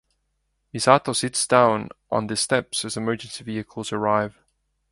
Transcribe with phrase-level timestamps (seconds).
[0.73, 4.35] Misato sits down on the steps as emergency vehicles arrive.